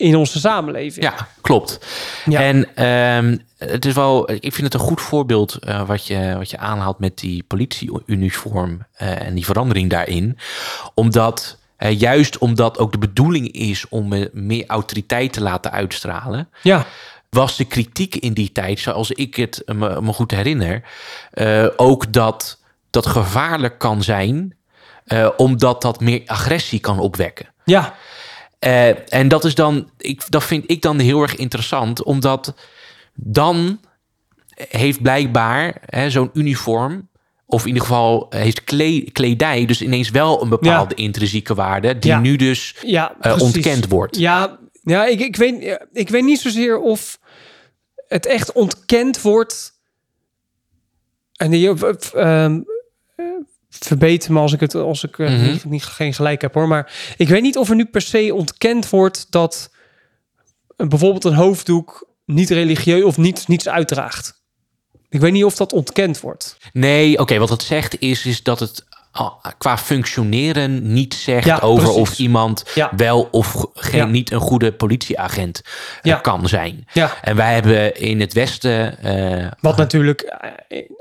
[0.00, 1.04] in onze samenleving.
[1.04, 1.86] ja, klopt.
[2.24, 2.40] Ja.
[2.40, 6.50] En ehm, het is wel, ik vind het een goed voorbeeld eh, wat, je, wat
[6.50, 10.38] je aanhaalt met die politieuniform eh, en die verandering daarin.
[10.94, 16.86] Omdat, eh, juist omdat ook de bedoeling is om meer autoriteit te laten uitstralen, ja.
[17.30, 20.82] was de kritiek in die tijd, zoals ik het me, me goed herinner,
[21.30, 22.58] eh, ook dat
[22.90, 24.54] dat gevaarlijk kan zijn,
[25.04, 27.48] eh, omdat dat meer agressie kan opwekken.
[27.64, 27.94] Ja,
[28.60, 32.54] Eh, en dat is dan, ik, dat vind ik dan heel erg interessant, omdat
[33.14, 33.80] dan
[34.68, 37.08] heeft blijkbaar hè, zo'n uniform,
[37.46, 42.10] of in ieder geval heeft kle- kledij, dus ineens wel een bepaalde intrinsieke waarde, die
[42.10, 42.20] Ja.
[42.20, 44.16] nu dus ja eh, ontkend wordt.
[44.16, 47.18] Ja, ja ik, ik, weet, ik weet niet zozeer of
[48.08, 49.78] het echt ontkend wordt.
[51.36, 51.74] En die,
[52.14, 52.60] ehm,
[53.86, 55.50] verbeter me als ik het als ik eh, Mhm.
[55.50, 56.68] niet, niet, geen gelijk heb hoor.
[56.68, 59.70] Maar ik weet niet of er nu per se ontkend wordt dat
[60.76, 64.38] een- bijvoorbeeld een hoofddoek niet religieus of niet, niets uitdraagt.
[65.08, 66.56] Ik weet niet of dat ontkend wordt.
[66.72, 71.58] Nee, oké, wat het zegt is, is dat het al- qua functioneren niet zegt Ja,
[71.58, 72.00] over precies.
[72.00, 72.90] of iemand Ja.
[72.96, 74.06] wel of geen, Ja.
[74.06, 75.62] niet een goede politieagent
[76.02, 76.84] eh, kan zijn.
[76.92, 78.98] Ja, En wij hebben in het Westen.
[79.02, 80.34] eh, wat natuurlijk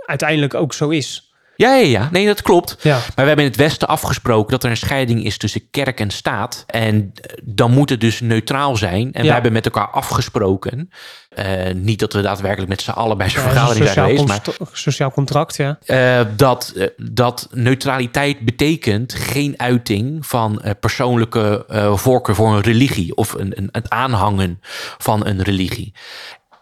[0.05, 1.28] uiteindelijk ook zo is.
[1.59, 2.77] Ja, ja, ja, nee, dat klopt.
[2.81, 5.99] Ja, Maar we hebben in het Westen afgesproken dat er een scheiding is tussen kerk
[5.99, 6.63] en staat.
[6.67, 9.13] En eh, dan moet het dus neutraal zijn.
[9.13, 9.27] En Ja.
[9.27, 10.89] we hebben met elkaar afgesproken.
[11.29, 14.57] eh, niet dat we daadwerkelijk met z'n allen bij zo'n Ja, vergadering zijn sociaal, geweest.
[14.57, 15.79] Maar sociaal contract, ja.
[15.85, 23.51] eh, dat, dat neutraliteit betekent geen uiting van persoonlijke voorkeur voor een religie of een,
[23.57, 24.59] een, het aanhangen
[24.97, 25.93] van een religie.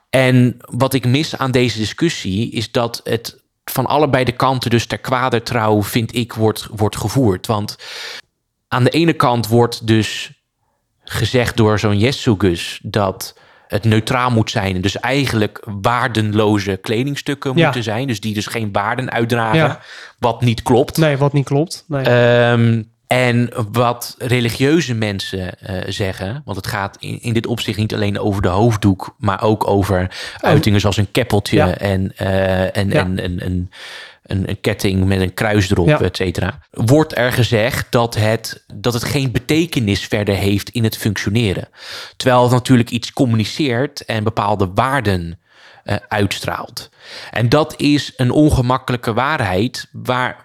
[0.10, 4.86] En wat ik mis aan deze discussie is dat het van allebei de kanten, dus
[4.86, 7.48] ter kwade trouw, vind ik, wordt, wordt gevoerd.
[7.48, 7.76] Want
[8.68, 10.32] aan de ene kant wordt dus
[11.04, 14.76] gezegd door zo'n Jesugus dat het neutraal moet zijn.
[14.76, 17.64] En dus eigenlijk waardenloze kledingstukken Ja.
[17.64, 18.08] moeten zijn.
[18.08, 19.58] Dus die dus geen waarden uitdragen.
[19.58, 19.80] Ja.
[20.20, 20.98] Wat niet klopt.
[20.98, 21.84] Nee, wat niet klopt.
[21.88, 22.04] Nee.
[22.04, 27.94] Ehm, en wat religieuze mensen eh, zeggen, want het gaat in, in dit opzicht niet
[27.94, 31.78] alleen over de hoofddoek, maar ook over uitingen zoals een keppeltje Ja.
[31.78, 33.00] en, eh, en, Ja.
[33.00, 33.72] en, en, en
[34.24, 36.00] een, een ketting met een kruis erop, Ja.
[36.02, 36.60] et cetera.
[36.72, 41.68] Wordt er gezegd dat het, dat het geen betekenis verder heeft in het functioneren.
[42.18, 45.40] Terwijl het natuurlijk iets communiceert en bepaalde waarden
[45.88, 46.90] eh, uitstraalt.
[47.32, 50.42] En dat is een ongemakkelijke waarheid waar,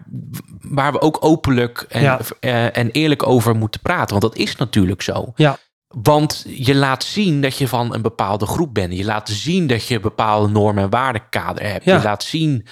[0.60, 2.20] waar we ook openlijk en, Ja.
[2.40, 4.20] eh, en eerlijk over moeten praten.
[4.20, 5.32] Want dat is natuurlijk zo.
[5.36, 8.96] ja, Want je laat zien dat je van een bepaalde groep bent.
[8.96, 11.84] Je laat zien dat je een bepaalde norm- en waardekader hebt.
[11.84, 11.96] Ja.
[11.96, 12.66] Je laat zien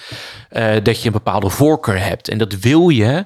[0.49, 2.27] eh, dat je een bepaalde voorkeur hebt.
[2.29, 3.25] En dat wil je,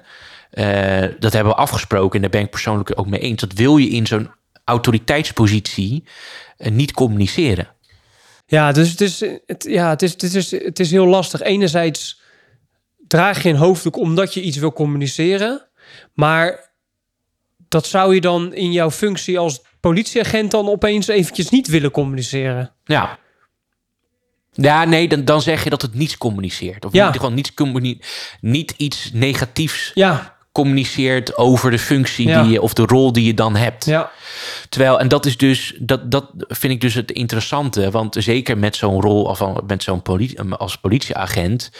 [1.19, 3.41] dat hebben we afgesproken en daar ben ik persoonlijk ook mee eens.
[3.41, 4.29] Dat wil je in zo'n
[4.63, 6.03] autoriteitspositie
[6.57, 7.67] niet communiceren.
[8.45, 11.41] Ja dus het is, het, ja, het, is, het, is, het is heel lastig.
[11.41, 12.21] Enerzijds
[13.07, 15.67] draag je een hoofddoek omdat je iets wil communiceren.
[16.13, 16.73] Maar
[17.67, 22.73] dat zou je dan in jouw functie als politieagent dan opeens eventjes niet willen communiceren.
[22.83, 23.19] Ja.
[24.51, 26.85] Ja, nee, dan, dan zeg je dat het niets communiceert.
[26.85, 27.29] Of Ja.
[27.29, 27.99] niet, communi-
[28.41, 32.41] niet iets negatiefs Ja, communiceert over de functie Ja.
[32.43, 33.85] die je, of de rol die je dan hebt.
[33.85, 34.11] ja,
[34.69, 37.91] Terwijl, en dat is dus, dat, dat vind ik dus het interessante.
[37.91, 41.71] Want zeker met zo'n rol als, met zo'n politie, als politieagent,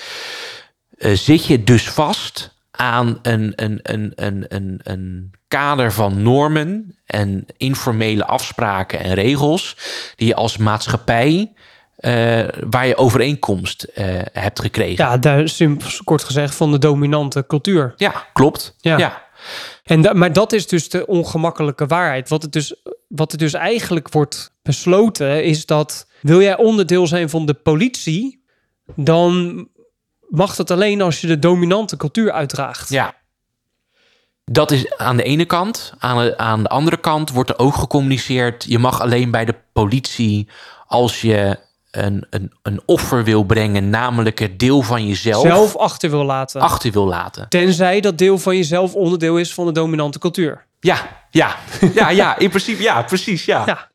[0.98, 6.98] eh, zit je dus vast aan een, een, een, een, een, een kader van normen
[7.06, 9.78] en informele afspraken en regels
[10.16, 11.64] die je als maatschappij, eh,
[12.70, 15.06] waar je overeenkomst eh, hebt gekregen.
[15.06, 17.94] ja daar is simpel kort gezegd van de dominante cultuur.
[17.96, 18.76] Ja, klopt.
[18.80, 18.98] Ja.
[18.98, 19.24] ja.
[19.84, 22.30] En da- maar dat is dus de ongemakkelijke waarheid.
[22.30, 22.76] Wat het, dus,
[23.08, 28.44] wat er dus eigenlijk wordt besloten is dat wil jij onderdeel zijn van de politie,
[28.96, 29.68] dan
[30.30, 32.90] mag dat alleen als je de dominante cultuur uitdraagt.
[32.90, 33.16] Ja.
[34.52, 35.94] Dat is aan de ene kant.
[36.00, 38.66] Aan de, aan de andere kant wordt er ook gecommuniceerd...
[38.68, 40.48] je mag alleen bij de politie
[40.88, 41.58] als je
[41.98, 43.90] een, een, een offer wil brengen...
[43.90, 46.62] namelijk het deel van jezelf Zelf achter wil laten.
[46.62, 47.50] achter wil laten.
[47.50, 50.66] Tenzij dat deel van jezelf onderdeel is van de dominante cultuur.
[50.80, 51.56] Ja, ja,
[51.94, 53.64] ja, ja, in principe ja, precies, ja.
[53.66, 53.90] Ja.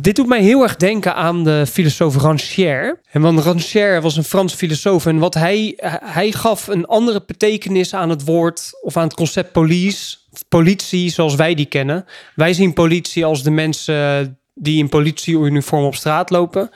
[0.00, 2.98] Dit doet mij heel erg denken aan de filosoof Rancière.
[3.10, 5.06] En want Rancière was een Frans filosoof.
[5.06, 9.52] En wat hij, hij gaf een andere betekenis aan het woord of aan het concept
[9.52, 10.16] police.
[10.48, 12.04] Politie zoals wij die kennen.
[12.34, 16.70] Wij zien politie als de mensen die in politieuniform op straat lopen.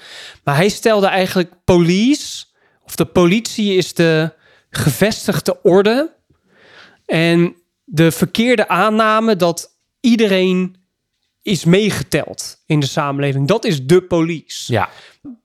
[0.45, 2.45] Maar hij stelde eigenlijk police,
[2.85, 4.33] of de politie is de
[4.71, 6.15] gevestigde orde.
[7.07, 10.77] En de verkeerde aanname dat iedereen
[11.43, 13.49] is meegeteld in de samenleving.
[13.49, 14.73] Dat is de police.
[14.73, 14.89] Ja,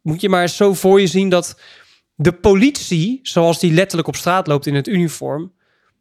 [0.02, 1.60] Moet je maar eens zo voor je zien dat
[2.16, 5.54] de politie, zoals die letterlijk op straat loopt in het uniform,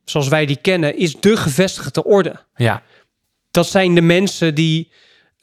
[0.04, 2.36] zoals wij die kennen, is de gevestigde orde.
[2.56, 2.82] ja,
[3.50, 4.90] Dat zijn de mensen die,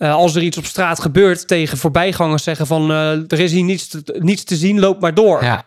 [0.03, 3.63] eh, als er iets op straat gebeurt, tegen voorbijgangers zeggen van eh, er is hier
[3.63, 5.43] niets te, niets te zien, loop maar door.
[5.43, 5.65] ja,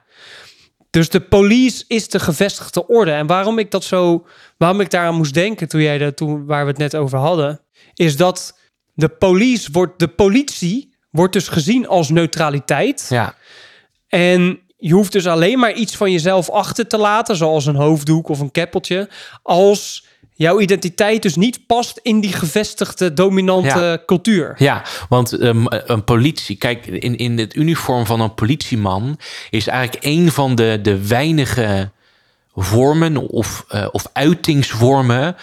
[0.91, 3.11] Dus de police is de gevestigde orde.
[3.11, 4.27] En waarom ik dat zo,
[4.59, 7.61] waarom ik daaraan moest denken toen jij dat, toen waar we het net over hadden,
[7.95, 8.59] is dat
[8.95, 13.07] de police wordt, de politie wordt dus gezien als neutraliteit.
[13.09, 13.35] ja,
[14.09, 18.29] En je hoeft dus alleen maar iets van jezelf achter te laten, zoals een hoofddoek
[18.29, 19.09] of een keppeltje,
[19.43, 23.99] als jouw identiteit dus niet past in die gevestigde dominante Ja.
[24.07, 24.55] cultuur.
[24.59, 24.83] ja.
[25.09, 29.19] Want ehm, een politie, kijk, in, in het uniform van een politieman
[29.51, 31.91] is eigenlijk een van de, de weinige
[32.55, 35.37] vormen of, uh, of uitingsvormen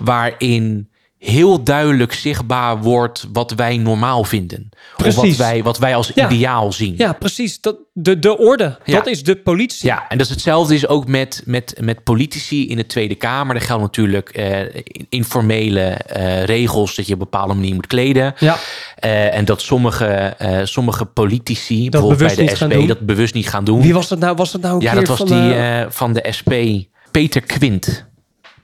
[0.00, 4.68] waarin heel duidelijk zichtbaar wordt wat wij normaal vinden.
[4.96, 5.18] Precies.
[5.18, 6.94] Of wat wij, wat wij als ideaal zien.
[6.96, 7.60] Ja, precies.
[7.60, 9.88] Dat, de, de orde, dat is de politie.
[9.88, 13.54] Ja, en dat is hetzelfde is ook met, met, met politici in de Tweede Kamer.
[13.54, 14.60] Er geldt natuurlijk uh,
[15.08, 18.34] informele uh, regels dat je op een bepaalde manier moet kleden.
[18.38, 18.56] Ja.
[19.04, 23.64] Uh, en dat sommige, sommige politici, dat bijvoorbeeld bij de SP, dat bewust niet gaan
[23.64, 23.82] doen.
[23.82, 24.36] Wie was dat nou?
[24.36, 25.54] Was dat nou een ja, dat was die
[25.88, 26.52] van de SP,
[27.10, 28.07] Peter Quint.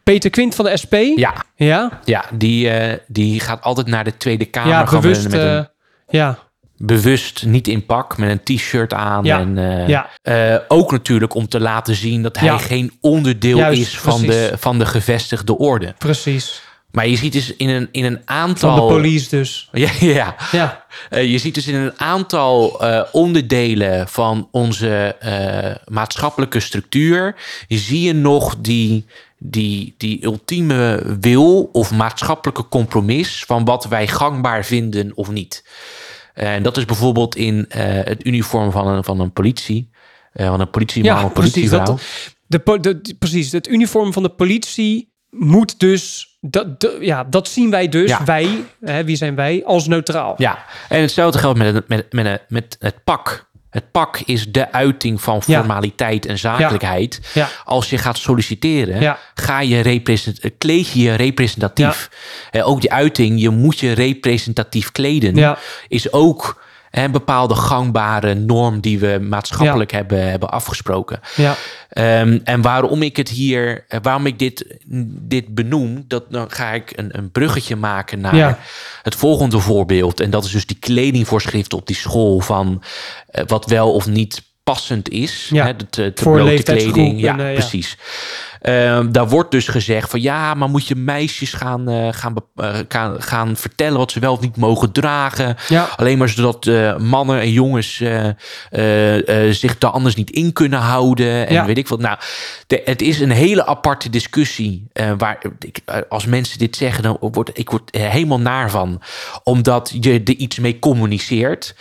[0.05, 0.95] Peter Quint van de SP?
[1.17, 1.35] Ja.
[1.57, 2.01] Ja?
[2.05, 4.71] Ja, die, uh, die gaat altijd naar de Tweede Kamer.
[4.71, 5.23] Ja, bewust.
[5.23, 5.65] Met een, uh,
[6.09, 6.39] ja.
[6.77, 9.25] Bewust niet in pak, met een t-shirt aan.
[9.25, 9.39] Ja.
[9.39, 9.57] En,
[9.89, 10.11] ja.
[10.69, 12.59] ook natuurlijk om te laten zien dat hij ja.
[12.59, 15.95] geen onderdeel Juist, is van de, van de gevestigde orde.
[15.99, 16.63] Precies.
[16.95, 18.77] Maar je ziet dus in een, in een aantal.
[18.77, 19.69] Van de police dus.
[19.73, 20.35] Ja, ja.
[20.53, 20.85] ja.
[21.11, 27.35] Uh, je ziet dus in een aantal uh, onderdelen van onze uh, maatschappelijke structuur.
[27.69, 29.07] Zie je nog die,
[29.47, 35.65] die, die ultieme wil of maatschappelijke compromis van wat wij gangbaar vinden of niet.
[36.35, 39.91] En dat is bijvoorbeeld in het uniform van een, van een politie.
[40.33, 41.85] van een politieman ja, of politievrouw.
[41.85, 47.25] Precies, dat, de, de, precies, het uniform van de politie moet dus dat, de, ja,
[47.25, 48.25] dat zien wij dus, ja.
[48.25, 50.35] wij, hè, wie zijn wij, als neutraal.
[50.37, 53.51] Ja, en hetzelfde geldt met, met, met, met het pak.
[53.75, 56.31] Het pak is de uiting van formaliteit ja.
[56.31, 57.21] en zakelijkheid.
[57.33, 57.49] Ja.
[57.65, 59.81] Als je gaat solliciteren, ga je
[60.59, 62.11] kleed je je representatief.
[62.51, 65.57] Eh, ook die uiting, je moet je representatief kleden,
[65.89, 66.63] is ook
[67.03, 71.21] een bepaalde gangbare norm die we maatschappelijk hebben, hebben afgesproken.
[71.37, 71.57] Ja.
[72.21, 74.77] Um, en waarom ik het hier, eh, waarom ik dit,
[75.09, 78.59] dit benoem, dat dan ga ik een, een bruggetje maken naar ja.
[79.03, 80.21] het volgende voorbeeld.
[80.21, 82.83] En dat is dus die kledingvoorschriften op die school van
[83.33, 85.49] uh, wat wel of niet passend is.
[85.53, 85.65] Ja.
[85.65, 86.13] Hè, de, de,
[86.63, 87.21] kleding.
[87.21, 87.97] Ja, en, uh, precies.
[88.69, 92.75] Uh, daar wordt dus gezegd van ja, maar moet je meisjes gaan, uh, gaan, uh,
[92.89, 95.57] gaan, gaan, vertellen wat ze wel of niet mogen dragen.
[95.69, 95.89] Ja.
[95.97, 96.65] Alleen maar zodat
[96.99, 97.97] mannen en jongens
[99.51, 101.47] zich daar anders niet in kunnen houden.
[101.47, 101.65] En ja.
[101.65, 101.99] weet ik wat.
[101.99, 102.19] Nou,
[102.67, 104.87] de, het is een hele aparte discussie.
[105.19, 109.03] waar ik, als mensen dit zeggen, dan word ik word helemaal naar van.
[109.43, 111.75] Omdat je er iets mee communiceert.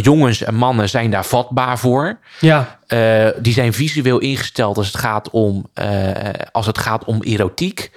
[0.00, 2.18] jongens en mannen zijn daar vatbaar voor.
[2.40, 2.77] Ja.
[2.92, 6.10] Uh, die zijn visueel ingesteld als het gaat om, uh,
[6.52, 7.90] als het gaat om erotiek.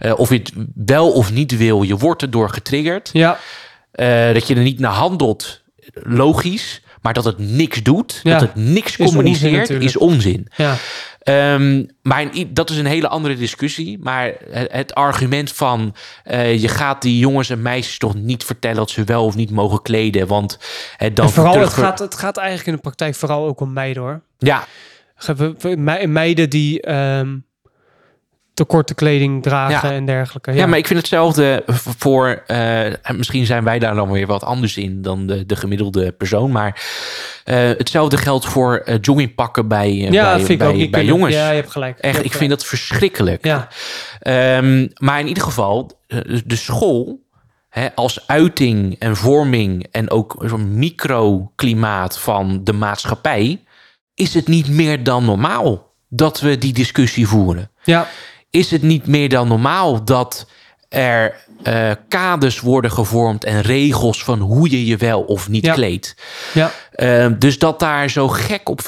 [0.00, 3.10] Uh, of je het wel of niet wil, je wordt erdoor getriggerd.
[3.12, 3.38] Ja.
[4.32, 6.82] dat je er niet naar handelt, logisch.
[7.02, 8.38] Maar dat het niks doet, ja.
[8.38, 10.48] dat het niks Is communiceert, onzin is onzin.
[10.56, 10.76] Ja.
[11.24, 13.98] Um, maar dat is een hele andere discussie.
[14.00, 15.94] Maar het, het argument van
[16.30, 19.50] uh, je gaat die jongens en meisjes toch niet vertellen dat ze wel of niet
[19.50, 20.26] mogen kleden.
[20.26, 20.58] Want
[20.98, 21.26] uh, dan.
[21.26, 24.22] En vooral, het gaat, het gaat eigenlijk in de praktijk vooral ook om meiden hoor.
[24.46, 24.66] Ja.
[26.06, 27.44] Meiden die um,
[28.54, 29.94] te korte kleding dragen ja.
[29.94, 30.50] en dergelijke.
[30.50, 30.56] Ja.
[30.56, 30.66] ja.
[30.66, 31.62] maar ik vind hetzelfde
[31.98, 32.42] voor.
[32.46, 36.50] Uh, misschien zijn wij daar dan weer wat anders in dan de, de gemiddelde persoon.
[36.50, 36.82] Maar
[37.44, 41.34] uh, hetzelfde geldt voor uh, joggingpakken bij, ja, bij, bij, niet bij jongens.
[41.34, 41.98] Ja, je hebt gelijk.
[41.98, 42.38] Echt, hebt ik gelijk.
[42.38, 43.44] vind dat verschrikkelijk.
[43.44, 43.68] Ja.
[44.58, 45.90] Um, maar in ieder geval,
[46.44, 47.20] de school.
[47.94, 53.60] Als uiting en vorming en ook zo'n microklimaat van de maatschappij,
[54.14, 57.70] is het niet meer dan normaal dat we die discussie voeren.
[57.84, 58.08] Ja.
[58.50, 60.46] Is het niet meer dan normaal dat
[60.88, 61.34] er
[61.68, 65.74] uh, kaders worden gevormd en regels van hoe je je wel of niet ja.
[65.74, 66.16] kleedt.
[66.54, 66.72] Ja.
[66.96, 68.80] Uh, dus dat daar zo gek op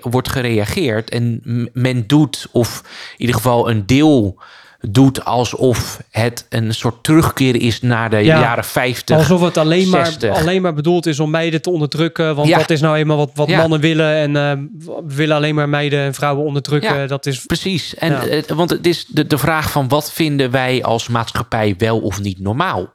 [0.00, 1.40] wordt gereageerd en
[1.72, 4.42] men doet, of in ieder geval een deel
[4.88, 9.16] doet alsof het een soort terugkeer is naar de ja, jaren 50.
[9.16, 10.40] Alsof het alleen maar, 60.
[10.40, 12.34] alleen maar bedoeld is om meiden te onderdrukken.
[12.34, 12.58] Want Ja.
[12.58, 13.56] dat is nou eenmaal wat, wat Ja.
[13.58, 14.14] mannen willen.
[14.14, 14.32] En
[14.78, 17.08] we willen alleen maar meiden en vrouwen onderdrukken.
[17.08, 17.94] Dat is Precies.
[17.94, 21.98] En, eh, want het is de, de vraag van wat vinden wij als maatschappij wel
[22.00, 22.92] of niet normaal?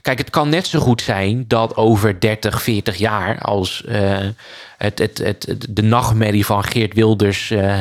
[0.00, 4.18] Kijk, het kan net zo goed zijn dat over 30, 40 jaar, als eh,
[4.78, 7.80] het, het, het, de nachtmerrie van Geert Wilders eh,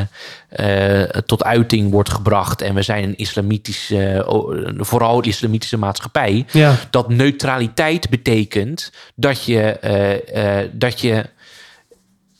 [0.49, 4.25] eh, tot uiting wordt gebracht en we zijn een islamitische,
[4.77, 6.75] vooral een islamitische maatschappij, ja.
[6.89, 11.25] dat neutraliteit betekent dat je, dat je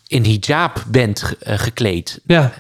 [0.08, 2.20] in hijab bent ge- gekleed.
[2.26, 2.54] Ja.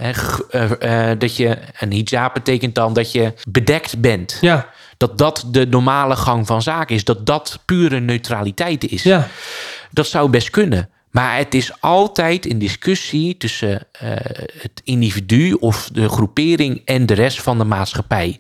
[1.17, 4.37] Dat je een hijab betekent dan dat je bedekt bent.
[4.41, 4.69] Ja.
[5.01, 7.03] Dat dat de normale gang van zaken is.
[7.03, 9.03] Dat dat pure neutraliteit is.
[9.03, 9.27] Ja.
[9.91, 10.89] Dat zou best kunnen.
[11.11, 14.09] Maar het is altijd een discussie tussen eh,
[14.61, 18.39] het individu of de groepering en de rest van de maatschappij.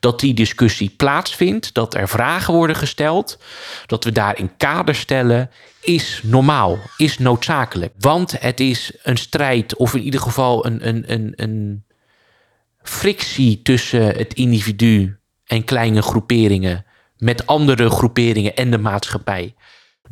[0.00, 3.38] Dat die discussie plaatsvindt, dat er vragen worden gesteld,
[3.86, 7.92] dat we daarin kader stellen, is normaal, is noodzakelijk.
[7.98, 11.84] Want het is een strijd, of in ieder geval een, een, een, een
[12.82, 16.84] frictie tussen het individu en kleine groeperingen
[17.16, 19.54] met andere groeperingen en de maatschappij.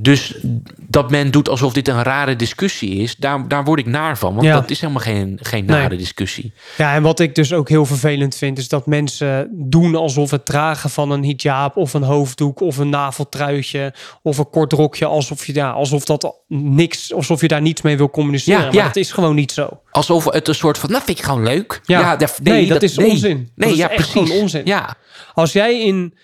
[0.02, 0.34] Dus
[0.76, 4.34] dat men doet alsof dit een rare discussie is, daar, daar word ik naar van.
[4.34, 4.54] Want Ja.
[4.60, 5.76] dat is helemaal geen, geen Nee.
[5.80, 6.52] nare discussie.
[6.76, 10.44] Ja, en wat ik dus ook heel vervelend vind, is dat mensen doen alsof het
[10.44, 15.46] dragen van een hijab of een hoofddoek of een naveltruitje of een kort rokje, alsof
[15.46, 18.60] je ja, alsof dat niks, alsof je daar niets mee wil communiceren.
[18.60, 18.84] Ja, maar ja.
[18.84, 19.80] dat is gewoon niet zo.
[19.90, 21.80] Alsof het een soort van, nou vind ik gewoon leuk.
[21.84, 22.16] Ja.
[22.16, 23.36] dat- Nee, dat is onzin.
[23.38, 24.12] Dat Nee, is ja, echt precies.
[24.30, 24.62] gewoon onzin.
[24.64, 24.94] Ja,
[25.34, 26.14] Als jij in,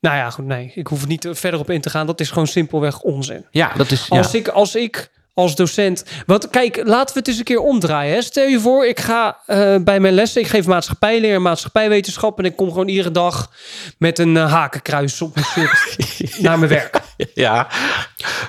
[0.00, 2.06] nou ja, goed, nee, ik hoef er niet verder op in te gaan.
[2.06, 3.46] Dat is gewoon simpelweg onzin.
[3.50, 4.06] ja, dat is...
[4.08, 4.16] Ja.
[4.16, 6.04] Als ik, als ik als docent.
[6.26, 8.14] Want kijk, laten we het eens een keer omdraaien.
[8.14, 8.22] Hè.
[8.22, 10.40] Stel je voor, ik ga eh, bij mijn lessen.
[10.40, 12.38] Ik geef maatschappijleer en maatschappijwetenschap.
[12.38, 13.50] En ik kom gewoon iedere dag
[13.98, 15.96] met een eh, hakenkruis op mijn shirt
[16.44, 17.00] naar mijn werk.
[17.34, 17.68] ja.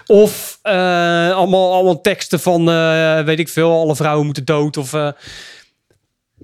[0.05, 2.65] Of eh, allemaal, allemaal teksten van,
[3.25, 4.77] weet ik veel, alle vrouwen moeten dood.
[4.77, 4.93] Of,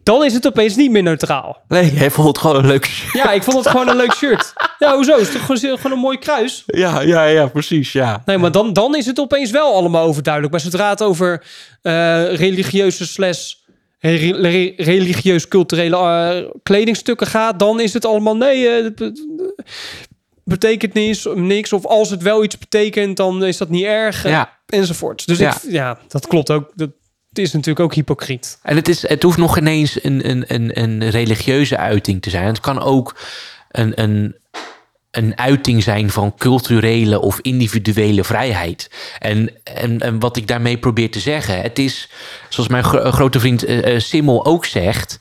[0.08, 1.62] dan is het opeens niet meer neutraal.
[1.68, 3.14] Nee, hij vond het gewoon een leuk shirt.
[3.14, 4.54] Ja, ik vond het gewoon een leuk shirt.
[4.80, 5.16] Ja, hoezo?
[5.16, 6.64] Is het toch gewoon, gewoon een mooi kruis?
[6.66, 8.22] Ja, ja, ja, precies, ja.
[8.26, 10.54] Nee, maar dan, dan is het opeens wel allemaal overduidelijk.
[10.54, 11.44] Maar zodra het over
[11.82, 13.54] eh, religieuze slash
[14.00, 19.12] re- re- religieus-culturele eh, kledingstukken gaat, dan is het allemaal nee, be-
[20.44, 21.74] betekent niks, niks.
[21.74, 24.24] Of als het wel iets betekent, dan is dat niet erg.
[24.28, 24.56] Ja.
[24.66, 25.28] Enzovoort.
[25.28, 25.50] Dus Ja.
[25.56, 26.72] Ik, ja, dat klopt ook.
[26.76, 26.90] Dat
[27.38, 28.60] is natuurlijk ook hypocriet.
[28.62, 32.46] En het, is, het hoeft nog ineens een, een, een, een religieuze uiting te zijn.
[32.46, 33.16] Het kan ook
[33.72, 34.36] een, een,
[35.18, 38.90] een uiting zijn van culturele of individuele vrijheid.
[39.20, 42.10] En, en, en wat ik daarmee probeer te zeggen, het is,
[42.50, 45.20] zoals mijn gro- grote vriend eh, Simmel ook zegt,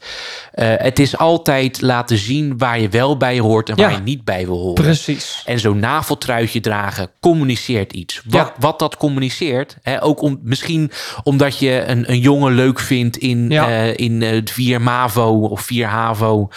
[0.52, 3.96] eh, het is altijd laten zien waar je wel bij hoort en waar Ja.
[3.96, 4.74] je niet bij wil horen.
[4.84, 5.42] Precies.
[5.44, 8.20] En zo'n naveltruitje dragen communiceert iets.
[8.24, 8.52] Wat, Ja.
[8.58, 10.90] wat dat communiceert, hè, ook om, misschien
[11.22, 13.68] omdat je een, een jongen leuk vindt in, Ja.
[13.68, 16.48] eh, in eh, 4 MAVO of 4 HAVO.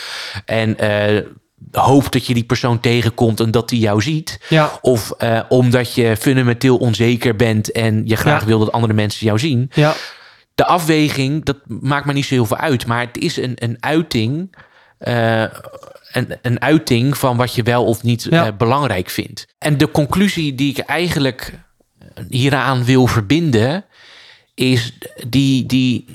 [0.45, 0.77] En
[1.71, 4.39] hoopt dat je die persoon tegenkomt en dat die jou ziet.
[4.49, 8.45] Ja, Of eh, omdat je fundamenteel onzeker bent en je graag Ja.
[8.47, 9.69] wil dat andere mensen jou zien.
[9.73, 9.93] ja,
[10.55, 12.85] De afweging, dat maakt me niet zo heel veel uit.
[12.85, 14.55] Maar het is een, een uiting.
[14.97, 15.41] eh,
[16.11, 18.45] een, een uiting van wat je wel of niet Ja.
[18.45, 19.47] eh, belangrijk vindt.
[19.57, 21.53] En de conclusie die ik eigenlijk
[22.29, 23.85] hieraan wil verbinden,
[24.55, 24.93] is
[25.27, 26.05] die, die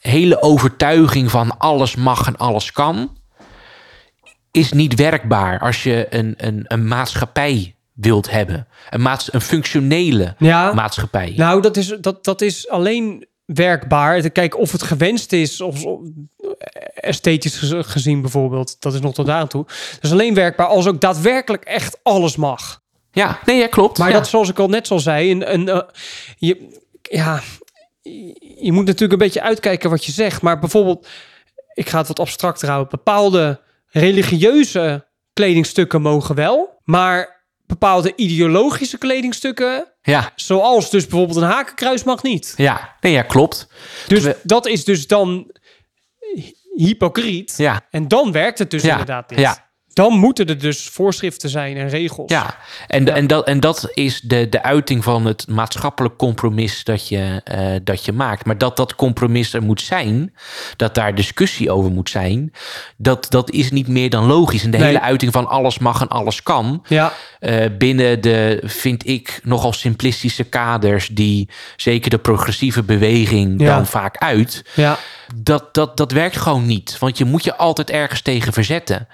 [0.00, 3.15] hele overtuiging van alles mag en alles kan,
[4.56, 8.66] is niet werkbaar als je een, een, een maatschappij wilt hebben.
[8.90, 10.72] Een, maats, een functionele ja.
[10.72, 11.32] maatschappij.
[11.36, 14.20] Nou, dat is, dat, dat is alleen werkbaar.
[14.20, 16.00] Te kijken of het gewenst is, of of
[16.94, 18.76] esthetisch gez- gezien bijvoorbeeld.
[18.80, 19.64] Dat is nog tot daar toe.
[19.66, 22.82] Dat is alleen werkbaar als ook daadwerkelijk echt alles mag.
[23.10, 23.98] Ja, nee, ja, klopt.
[23.98, 24.14] Maar ja.
[24.14, 25.80] dat, zoals ik al net al zei, een, een, eh,
[26.36, 26.68] je,
[27.02, 27.42] ja,
[28.58, 30.42] je moet natuurlijk een beetje uitkijken wat je zegt.
[30.42, 31.06] Maar bijvoorbeeld,
[31.74, 32.90] ik ga het wat abstracter houden.
[32.90, 33.60] Bepaalde
[34.00, 42.22] religieuze kledingstukken mogen wel, maar bepaalde ideologische kledingstukken, Ja, zoals dus bijvoorbeeld een hakenkruis, mag
[42.22, 42.54] niet.
[42.56, 43.68] ja, nee, ja, klopt.
[44.06, 45.50] Dus dat is dus dan
[46.34, 47.54] hy- hypocriet.
[47.56, 49.38] Ja, En dan werkt het dus Ja, inderdaad niet.
[49.38, 49.65] ja.
[49.96, 52.30] Dan moeten er dus voorschriften zijn en regels.
[52.30, 52.56] ja.
[52.86, 57.40] En, En, dat, en dat is de, de uiting van het maatschappelijk compromis dat je,
[57.44, 58.44] eh, dat je maakt.
[58.46, 60.34] Maar dat dat compromis er moet zijn,
[60.76, 62.52] dat daar discussie over moet zijn,
[62.96, 64.64] dat, dat is niet meer dan logisch.
[64.64, 64.86] En de Nee.
[64.86, 69.72] hele uiting van alles mag en alles kan, Ja, eh, binnen de, vind ik, nogal
[69.72, 73.66] simplistische kaders die zeker de progressieve beweging Ja.
[73.76, 74.64] dan vaak uit.
[74.74, 74.98] ja,
[75.34, 76.96] dat, dat, dat werkt gewoon niet.
[76.98, 79.08] Want je moet je altijd ergens tegen verzetten.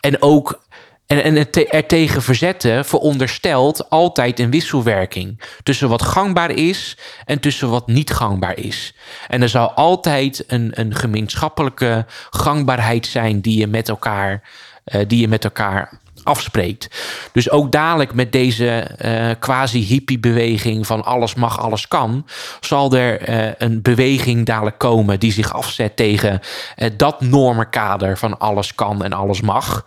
[0.00, 0.64] En ook
[1.06, 7.70] en, en het er verzetten veronderstelt altijd een wisselwerking tussen wat gangbaar is en tussen
[7.70, 8.94] wat niet gangbaar is.
[9.28, 14.42] En er zal altijd een, een gemeenschappelijke gangbaarheid zijn die je met elkaar,
[14.84, 16.88] eh, die je met elkaar afspreekt.
[17.32, 22.26] Dus ook dadelijk met deze eh, quasi-hippie-beweging van alles mag, alles kan,
[22.60, 26.40] zal er eh, een beweging dadelijk komen die zich afzet tegen
[26.76, 29.86] eh, dat normenkader van alles kan en alles mag.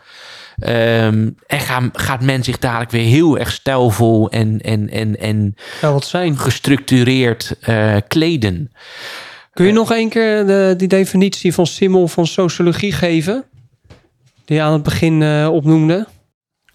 [0.59, 5.55] Ehm, en gaan, gaat men zich dadelijk weer heel erg stijlvol en, en, en, en
[5.81, 6.37] wat zijn.
[6.37, 7.55] gestructureerd
[8.07, 8.71] kleden.
[9.53, 13.43] Kun je nog één keer de, die definitie van Simmel van sociologie geven?
[14.45, 16.07] Die je aan het begin opnoemde.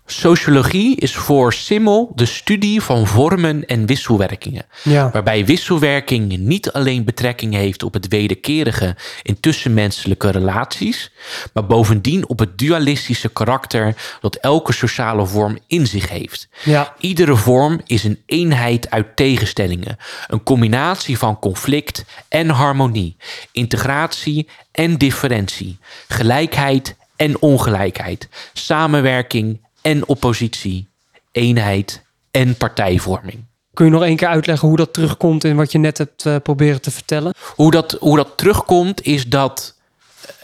[0.06, 4.66] Sociologie is voor Simmel de studie van vormen en wisselwerkingen.
[4.82, 5.10] Ja.
[5.10, 11.12] Waarbij wisselwerking niet alleen betrekking heeft op het wederkerige in tussenmenselijke relaties,
[11.52, 16.48] maar bovendien op het dualistische karakter dat elke sociale vorm in zich heeft.
[16.64, 16.94] Ja.
[16.98, 19.96] Iedere vorm is een eenheid uit tegenstellingen,
[20.26, 23.16] een combinatie van conflict en harmonie,
[23.52, 25.78] integratie en differentie,
[26.08, 30.88] gelijkheid en ongelijkheid, samenwerking en oppositie,
[31.32, 33.44] eenheid en partijvorming.
[33.74, 36.36] Kun je nog één keer uitleggen hoe dat terugkomt in wat je net hebt uh,
[36.42, 37.34] proberen te vertellen?
[37.54, 39.74] Hoe dat, hoe dat terugkomt is dat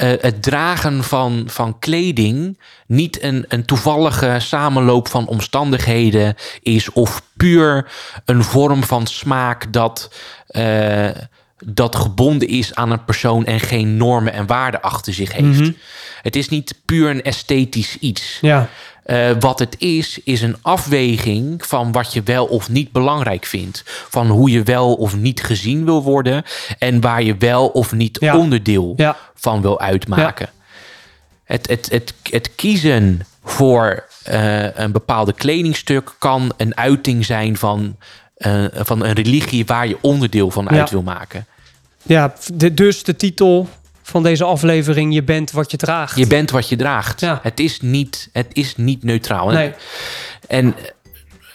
[0.01, 7.22] uh, het dragen van, van kleding niet een, een toevallige samenloop van omstandigheden is of
[7.36, 7.93] puur
[8.24, 10.11] een vorm van smaak dat,
[10.51, 11.09] uh,
[11.64, 15.45] dat gebonden is aan een persoon en geen normen en waarden achter zich heeft.
[15.45, 15.76] Mm -hmm.
[16.22, 18.38] Het is niet puur een esthetisch iets.
[18.41, 18.68] Ja.
[19.07, 23.82] Uh, wat het is, is een afweging van wat je wel of niet belangrijk vindt.
[23.86, 26.44] Van hoe je wel of niet gezien wil worden.
[26.78, 28.36] En waar je wel of niet ja.
[28.36, 29.16] onderdeel ja.
[29.34, 30.48] van wil uitmaken.
[30.53, 30.59] Ja.
[31.44, 37.96] Het, het, het, het kiezen voor uh, een bepaalde kledingstuk kan een uiting zijn van,
[38.36, 41.46] uh, van een religie waar je onderdeel van uit wil maken.
[42.03, 43.68] Ja, de, dus de titel
[44.11, 46.16] van deze aflevering: Je bent wat je draagt.
[46.16, 47.20] Je bent wat je draagt.
[47.20, 47.40] Ja.
[47.42, 49.50] Het, is niet, het is niet neutraal.
[49.50, 49.72] Nee.
[50.48, 50.74] En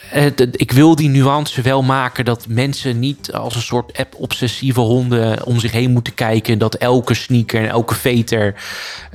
[0.10, 5.46] het, ik wil die nuance wel maken dat mensen niet als een soort app-obsessieve honden
[5.46, 6.58] om zich heen moeten kijken.
[6.58, 8.56] Dat elke sneaker en elke veter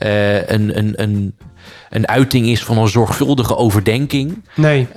[0.02, 1.34] uh, een, een, een,
[1.90, 4.44] een uiting is van een zorgvuldige overdenking.
[4.54, 4.88] Nee.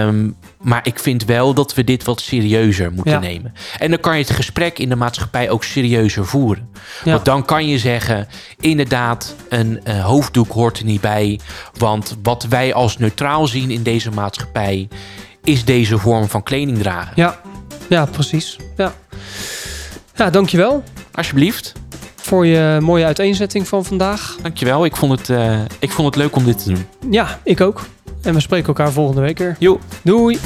[0.00, 3.18] Um, maar ik vind wel dat we dit wat serieuzer moeten Ja.
[3.18, 3.52] nemen.
[3.78, 6.68] En dan kan je het gesprek in de maatschappij ook serieuzer voeren.
[7.04, 7.12] Ja.
[7.12, 8.28] Want dan kan je zeggen,
[8.60, 11.40] inderdaad, een eh, hoofddoek hoort er niet bij.
[11.78, 14.88] Want wat wij als neutraal zien in deze maatschappij...
[15.44, 17.12] is deze vorm van kleding dragen.
[17.14, 17.40] Ja,
[17.88, 18.56] ja precies.
[18.76, 18.92] Ja.
[20.14, 20.84] ja, dankjewel
[21.16, 21.72] Alsjeblieft,
[22.26, 24.36] voor je mooie uiteenzetting van vandaag.
[24.42, 24.84] dankjewel.
[24.84, 26.86] Ik vond, het, eh, ik vond het leuk om dit te doen.
[27.10, 27.86] Ja, ik ook.
[28.22, 29.56] En we spreken elkaar volgende week weer.
[29.58, 29.78] Jo.
[30.02, 30.38] Doei!